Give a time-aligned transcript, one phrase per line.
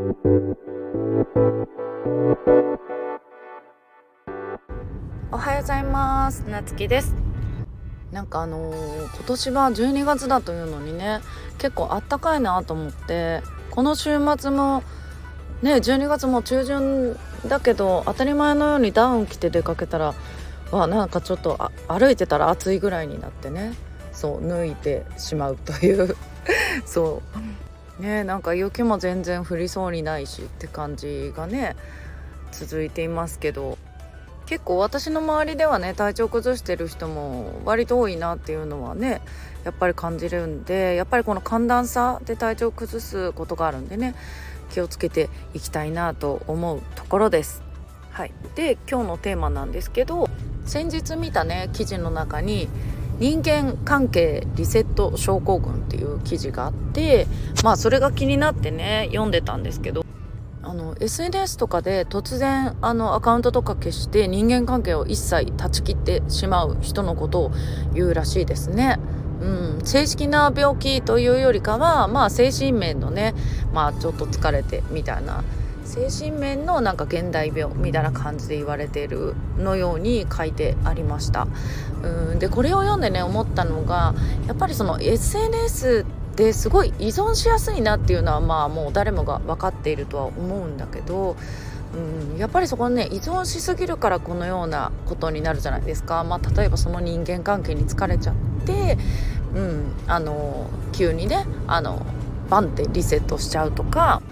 [0.00, 0.02] お
[5.36, 6.40] はようございます。
[6.48, 7.14] なつきです。
[8.10, 11.20] なんかあのー、今年は12月だというのにね
[11.58, 14.82] 結構あったかいなと思ってこの週末も
[15.60, 17.14] ね12月も中旬
[17.46, 20.14] だけど当たり前のようにダウン着て出かけたら
[20.70, 21.58] わなんかちょっと
[21.88, 23.74] 歩いてたら暑いぐらいになってね
[24.12, 26.16] そう脱いでしまうという。
[26.86, 27.69] そう。
[28.00, 31.76] ねなんか雪も全然降りそうにないしって感じがね
[32.50, 33.78] 続いていますけど
[34.46, 39.20] 結構私の周りではね体調崩してる人も割と多いなっていうのはね
[39.64, 44.16] やっぱり感じるんでやっぱりこの寒暖差で体調崩すことがあるんでね
[44.70, 47.62] 気をつけていきたいなと思うところです。
[48.10, 50.28] はい、で今日のテーマなんですけど
[50.66, 52.68] 先日見たね記事の中に
[53.20, 57.26] 人間関係リセット症候群っていう記事があって
[57.62, 60.04] まあそれが気になってね読んでたんですけど
[60.62, 67.52] あの SNS とかで突然あのアカウントとか消して人間関係を一切断ち切ってしまう人のことを
[67.92, 68.98] 言うらしいですね。
[69.40, 73.34] うん、正式な病気というよりかはまあ精神面のね
[73.72, 75.42] まあちょっと疲れてみたいな
[75.90, 81.48] 精神面のなんか現代病みたいな感じで言われているのように書いてありました。
[82.04, 84.14] うんでこれを読んでね思ったのが
[84.46, 91.36] やっぱりその SNS ですごい依存しやすいなっていうのはまあもう誰もが分かっているとは思うんだけど
[91.92, 98.96] うん、やっぱりそこね依存しすぎるからこのようなことになるじゃないですか、まあ、例えばその人間関係に疲れちゃって、
[99.54, 102.06] うん、あの急にねあの
[102.48, 104.22] バンってリセットしちゃうとか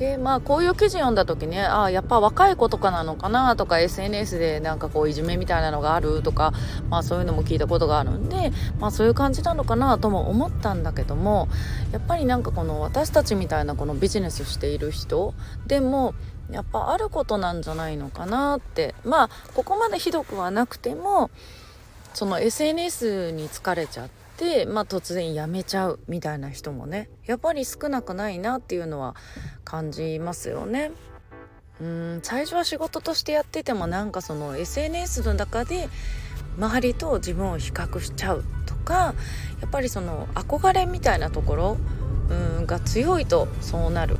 [0.00, 6.54] でまあこういう記事読んだ時ねああやっぱ若い子とかなのかなとか SNS でなんかこういじめみたいなのがあるとか
[6.88, 11.48] まあそういうのも聞いたことがあるんでまあそういう感じなのかなとも思ったんだけども
[11.92, 15.34] やっぱりなんかこの私たちみたいなこのビジネスしている人
[15.66, 16.14] でも
[16.50, 21.30] やっぱあることなんじゃないのかなってまあここまでひどくはなくても
[22.14, 29.14] その SNS に疲れちゃってで、まあ、突然辞めちゃうみたいな人もねやっぱり少なくないなっていうのは
[29.64, 30.92] 感じますよね。
[31.78, 35.88] うん最初は仕事としてやっててもなんかその SNS の中で
[36.58, 39.14] 周りと自分を比較しちゃうとか
[39.60, 41.76] やっぱりその憧れみたいなところ
[42.30, 44.16] うんが強いとそうなる。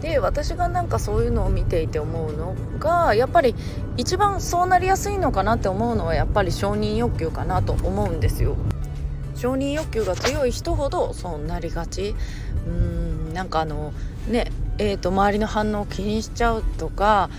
[0.00, 3.54] で私がなんかそういうのを見ていて思うのがやっぱり
[3.96, 8.56] 一番そうなりやすいのかなって思うのはやっぱり承認欲求かなと思うんですよ。
[9.38, 12.14] 承認欲求が強い人ほどそうなりがち。
[12.66, 13.92] うんなんかあの
[14.28, 17.30] ねえーと、周りの反応を気にしちゃうとか、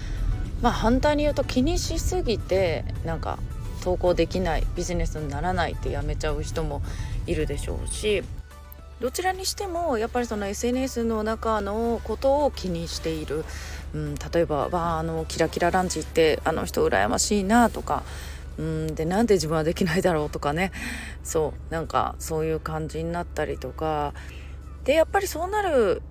[0.61, 3.39] まあ、反対に言うと気にしすぎてなんか
[3.81, 6.81] 投稿できないビジネスにならないってやめちゃう人も
[7.27, 8.23] いるでしょうし
[8.99, 13.45] どちらにしてもやっぱりその SNS の中のことを気にしている、
[13.93, 18.03] うん、例えば「わあのキラキラランチってあの人羨ましいな」とか
[18.59, 20.71] うんでなんで自分はできないだろうとかね。
[21.23, 24.13] そうなんかそういう感じになったりとか。
[24.83, 26.01] でやっぱりそうなる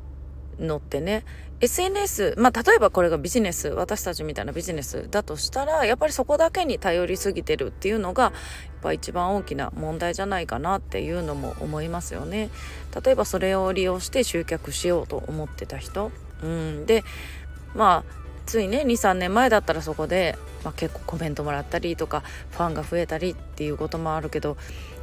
[0.59, 1.25] のってね
[1.61, 8.33] SNS まあ例えばこれがビジネス私たちみたいなビジネスだとしたらやっぱりそこだけに頼りすぎてるっていうのがやっ
[8.83, 12.51] ぱ一番大きな問題じゃないかなっていうのも思いますよね。
[13.05, 17.05] 例えばそれを利用して集客しようと思ってた人、うん、で
[17.75, 24.57] まあついね23年前だったらそこで、まあ、結構コメントもらったりとかファンが増えたりっていうこともあるけど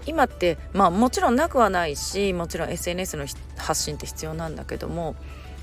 [0.07, 5.15] 今ってまあもちろんなくはないしもちろん SNS の発信って必要なんだけども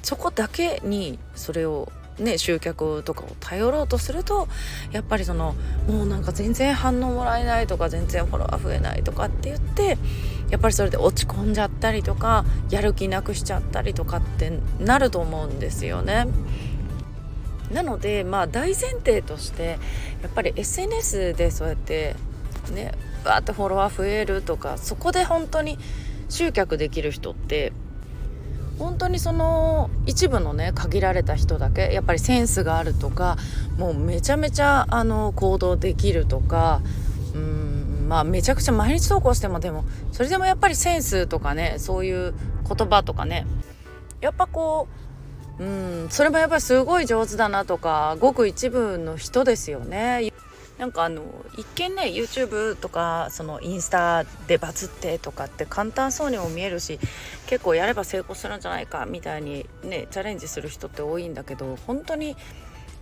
[0.04, 4.46] そこだけにそれをね、集客とかを頼ろうとすると
[4.92, 5.54] やっぱりその
[5.88, 9.96] もうなんか全然反応もらえないとか全然フォロワー増えないとかって言って
[10.50, 16.26] やっぱりそれで落ち込んじゃったりとかやる気なくしちゃったりとかってなると思うんですよね。
[17.72, 19.78] なのでまあ大前提として
[20.22, 22.16] やっぱり SNS でそうやって
[22.72, 22.92] ね
[23.24, 25.78] バーってフォロワー増えるとかそこで本当に
[26.28, 27.72] 集客できる人って
[28.78, 33.36] 本当にその一部のね限られた人だけやっぱりセンスがあるとか
[33.78, 36.80] もうめちゃめちゃあの行動できるとか
[37.34, 42.34] うんまあめちゃくちゃ毎日投稿してもでもそれでもやっぱりセンスとかねそういう
[42.66, 43.46] 言葉とかね
[44.20, 45.11] やっぱこう
[45.58, 50.32] うんそれもやっぱりすごい上手だなとかごく一部の人ですよね。
[50.78, 51.22] なんかあの
[51.56, 56.98] 一見ね YouTube とかそのインスタでバズってとかって簡単そうにも見えるし
[57.46, 62.36] 結構やれば成功するんじゃないかみたいにねチャレンジする人って多いんだけど本当に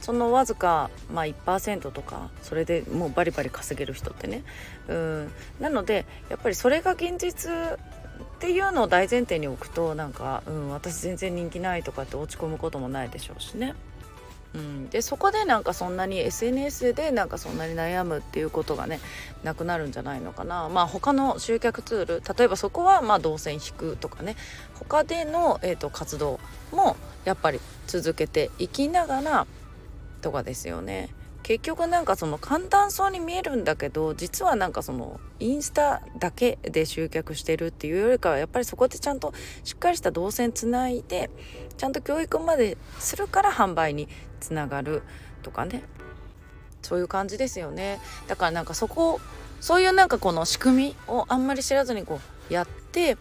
[0.01, 4.43] そのわずか、まあ、1%とかそれでもうバリバリ稼げる人ってね
[4.89, 7.51] うんなのでやっぱりそれが現実
[8.41, 13.75] っていうのを大前提に置くとなんか、うん、私全然人気ないとかって落ち込むこともないでしょうしね。
[14.55, 18.99] うん、でそこでなんかそんなに SNS でなんかそんなに悩むっていうことがね
[19.45, 20.71] なくなるんじゃないのかな。
[20.71, 24.37] まあ他の集客ツール例えばそこはまあ動線引くとかね。
[24.73, 26.41] 他での、えーと活動
[26.73, 26.97] も
[27.27, 29.47] やっぱり続けていきながら
[30.23, 31.11] とかですよね。
[31.43, 39.33] 結局なんかその簡単そうに見えるんだけど実はなんかそのインスタだけで集客してるっていうよりかはやっぱりそこでちゃんと
[39.65, 41.31] しっかりした動線つないで
[41.77, 44.09] ちゃんと教育までするから販売に
[44.39, 45.03] つながる
[45.43, 45.83] とかね。
[46.83, 48.01] そういう感じですよね。
[48.27, 49.21] だからなんかそこ
[49.61, 52.21] そういうなんかこの仕組みをあんまり知らずにこ
[52.51, 53.19] うやって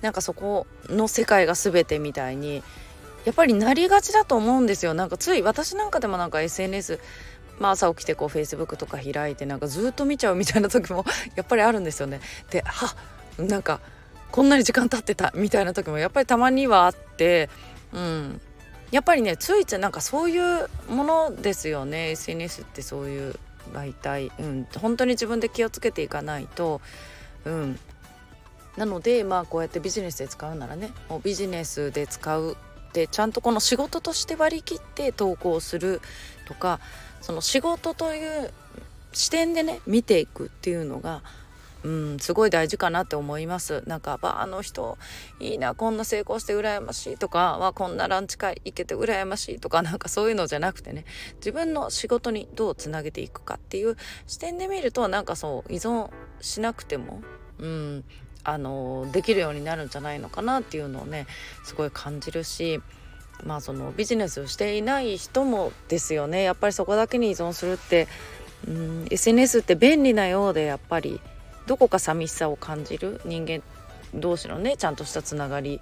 [0.00, 2.62] なんかそこの世界が全てみたいに
[3.24, 4.94] やっぱりなりがちだと思うんですよ。
[4.94, 6.98] なんかつい私なんかでもなんか SNS
[7.58, 11.04] まあ、朝起きてこうフェイスブックとか開いてなんかずっと見ちゃうみたいな時も
[11.36, 12.20] やっぱりあるんですよね。
[12.50, 12.94] では
[13.38, 13.80] なんか
[14.30, 17.48] こんなに時間経ってたみたいな時もやっぱりたまにはあって、
[17.92, 18.40] うん、
[18.90, 22.10] やっぱりねついついなんかそういうものですよね。
[22.10, 23.34] SNS ってそういう
[23.72, 26.80] 媒体、うん、本当に自分で気をつけていかないと、
[27.44, 27.78] うん、
[28.76, 32.56] なのでまあこうやってビジネスで使うならねもうビジネスで使う。
[32.88, 36.00] ってちゃんとこの仕事として割り切って投稿する
[36.46, 36.80] とか
[37.20, 38.52] その仕事という
[39.12, 41.22] 視点でね見ていくっていうのが
[41.84, 43.82] うんすごい大事かなって思います。
[43.86, 44.98] なんかあの人
[45.38, 51.04] いいなこんな成功して羨ましいとかはこんなランチ会行けて羨ましいとかなんかそういうのじゃなくてね
[51.36, 56.10] 自分の仕事にどうつなげていくかっていう視点で見るとなんかそう依存
[56.40, 57.22] しなくても
[57.58, 58.04] うん
[58.44, 61.26] あのできるようになるんじゃないのかなっていうのをね
[61.64, 62.80] すごい感じるし
[63.44, 68.08] まあそのビジネスをしていない人もですよねやっぱりそこだけに依存するって
[68.66, 71.20] うん SNS って便利なようでやっぱり
[71.66, 73.62] どこか寂しさを感じる人間
[74.14, 75.80] 同士のねちゃんとしたつながり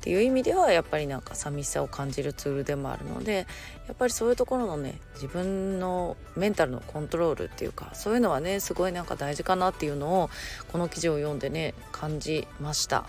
[0.00, 3.46] っていう意味ではやっぱりなんか寂しさを感じるツールでもあるので
[3.86, 10.30] やっぱりそういうところのね自分のメンタルのコントロールっていうかそういうのはねすごいなんか大事かなっていうのを
[10.72, 13.04] この記事を読んでね感じました。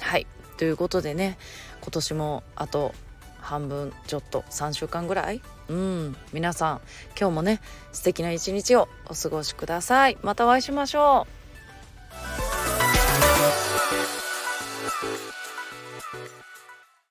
[0.00, 0.26] はい
[0.56, 1.36] ということでね
[1.82, 2.94] 今年もあと
[3.40, 5.40] 半分ちょっと3週間ぐらい？
[5.68, 6.16] うん。
[6.32, 6.80] 皆さん
[7.18, 7.60] 今日もね
[7.92, 10.18] 素敵な一日をお過ごしください。
[10.22, 11.39] またお会いしましょう。